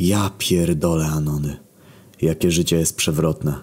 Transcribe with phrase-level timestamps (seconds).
[0.00, 1.56] Ja pierdolę Anony.
[2.22, 3.54] Jakie życie jest przewrotne.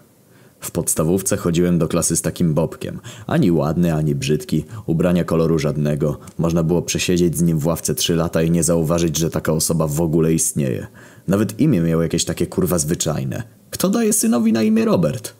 [0.59, 2.99] W podstawówce chodziłem do klasy z takim bobkiem.
[3.27, 6.17] Ani ładny, ani brzydki, ubrania koloru żadnego.
[6.37, 9.87] Można było przesiedzieć z nim w ławce trzy lata i nie zauważyć, że taka osoba
[9.87, 10.87] w ogóle istnieje.
[11.27, 13.43] Nawet imię miał jakieś takie kurwa zwyczajne.
[13.69, 15.33] Kto daje synowi na imię Robert?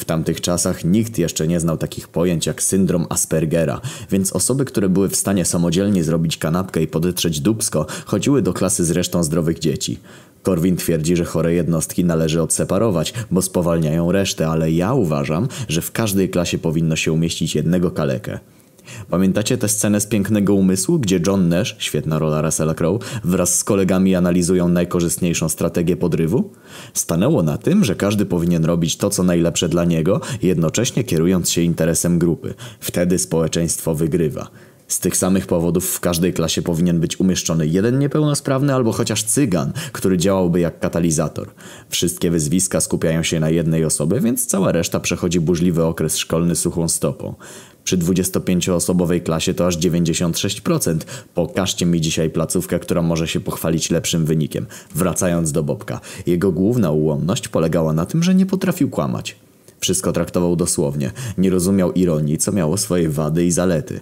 [0.00, 3.80] W tamtych czasach nikt jeszcze nie znał takich pojęć jak syndrom Aspergera,
[4.10, 8.84] więc osoby, które były w stanie samodzielnie zrobić kanapkę i podetrzeć dubsko, chodziły do klasy
[8.84, 9.98] z resztą zdrowych dzieci.
[10.42, 15.92] Korwin twierdzi, że chore jednostki należy odseparować, bo spowalniają resztę, ale ja uważam, że w
[15.92, 18.38] każdej klasie powinno się umieścić jednego kalekę.
[19.10, 23.64] Pamiętacie tę scenę z Pięknego Umysłu, gdzie John Nash, świetna rola Russella Crowe, wraz z
[23.64, 26.50] kolegami analizują najkorzystniejszą strategię podrywu?
[26.94, 31.62] Stanęło na tym, że każdy powinien robić to, co najlepsze dla niego, jednocześnie kierując się
[31.62, 32.54] interesem grupy.
[32.80, 34.50] Wtedy społeczeństwo wygrywa.
[34.90, 39.72] Z tych samych powodów w każdej klasie powinien być umieszczony jeden niepełnosprawny albo chociaż cygan,
[39.92, 41.48] który działałby jak katalizator.
[41.88, 46.88] Wszystkie wyzwiska skupiają się na jednej osobie, więc cała reszta przechodzi burzliwy okres szkolny suchą
[46.88, 47.34] stopą.
[47.84, 50.98] Przy 25-osobowej klasie to aż 96%.
[51.34, 54.66] Pokażcie mi dzisiaj placówkę, która może się pochwalić lepszym wynikiem.
[54.94, 56.00] Wracając do Bobka.
[56.26, 59.36] Jego główna ułomność polegała na tym, że nie potrafił kłamać.
[59.80, 61.10] Wszystko traktował dosłownie.
[61.38, 64.00] Nie rozumiał ironii, co miało swoje wady i zalety.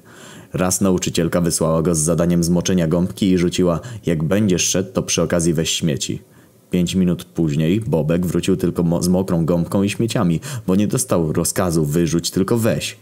[0.52, 5.22] Raz nauczycielka wysłała go z zadaniem zmoczenia gąbki i rzuciła jak będziesz szedł, to przy
[5.22, 6.22] okazji weź śmieci.
[6.70, 11.32] Pięć minut później Bobek wrócił tylko mo z mokrą gąbką i śmieciami, bo nie dostał
[11.32, 12.96] rozkazu wyrzuć, tylko weź.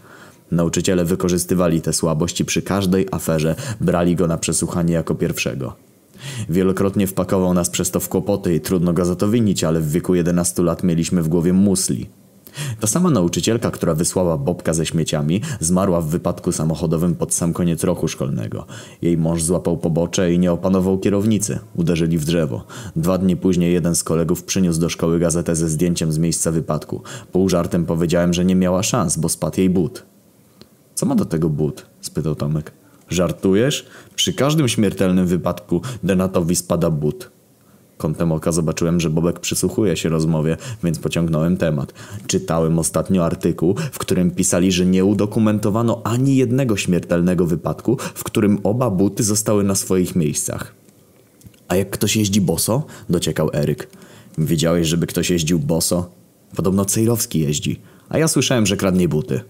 [0.51, 5.75] Nauczyciele wykorzystywali tę słabość i przy każdej aferze brali go na przesłuchanie jako pierwszego.
[6.49, 9.91] Wielokrotnie wpakował nas przez to w kłopoty i trudno go za to winić, ale w
[9.91, 12.09] wieku 11 lat mieliśmy w głowie musli.
[12.79, 17.83] Ta sama nauczycielka, która wysłała Bobka ze śmieciami, zmarła w wypadku samochodowym pod sam koniec
[17.83, 18.65] roku szkolnego.
[19.01, 21.59] Jej mąż złapał pobocze i nie opanował kierownicy.
[21.75, 22.63] Uderzyli w drzewo.
[22.95, 27.01] Dwa dni później jeden z kolegów przyniósł do szkoły gazetę ze zdjęciem z miejsca wypadku.
[27.31, 30.03] Pół żartem powiedziałem, że nie miała szans, bo spadł jej but.
[30.95, 31.85] Co ma do tego but?
[32.01, 32.71] spytał Tomek.
[33.09, 33.85] Żartujesz?
[34.15, 37.36] Przy każdym śmiertelnym wypadku Denatowi spada but.
[37.97, 41.93] Kątem oka zobaczyłem, że Bobek przysłuchuje się rozmowie, więc pociągnąłem temat.
[42.27, 48.59] Czytałem ostatnio artykuł, w którym pisali, że nie udokumentowano ani jednego śmiertelnego wypadku, w którym
[48.63, 50.75] oba buty zostały na swoich miejscach.
[51.67, 52.85] A jak ktoś jeździ boso?
[53.09, 53.89] Dociekał Eryk.
[54.37, 56.09] Wiedziałeś, żeby ktoś jeździł boso?
[56.55, 59.41] Podobno Cejrowski jeździ, a ja słyszałem, że kradnie buty.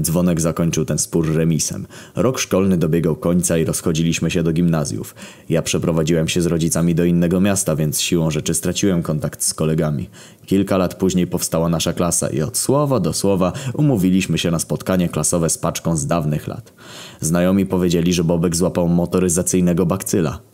[0.00, 1.86] Dzwonek zakończył ten spór remisem.
[2.16, 5.14] Rok szkolny dobiegał końca i rozchodziliśmy się do gimnazjów.
[5.48, 10.08] Ja przeprowadziłem się z rodzicami do innego miasta, więc siłą rzeczy straciłem kontakt z kolegami.
[10.46, 15.08] Kilka lat później powstała nasza klasa i od słowa do słowa umówiliśmy się na spotkanie
[15.08, 16.72] klasowe z paczką z dawnych lat.
[17.20, 20.49] Znajomi powiedzieli, że Bobek złapał motoryzacyjnego bakcyla.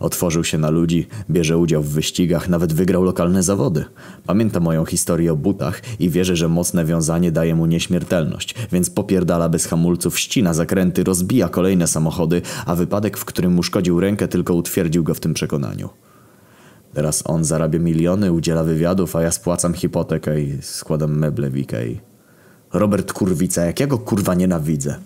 [0.00, 3.84] Otworzył się na ludzi, bierze udział w wyścigach, nawet wygrał lokalne zawody.
[4.26, 9.48] Pamięta moją historię o butach i wierzy, że mocne wiązanie daje mu nieśmiertelność, więc popierdala
[9.48, 14.54] bez hamulców, ścina zakręty, rozbija kolejne samochody, a wypadek, w którym mu szkodził rękę, tylko
[14.54, 15.88] utwierdził go w tym przekonaniu.
[16.94, 22.00] Teraz on zarabia miliony, udziela wywiadów, a ja spłacam hipotekę i składam meble w Ikei.
[22.72, 24.96] Robert Kurwica, jak ja go kurwa nienawidzę.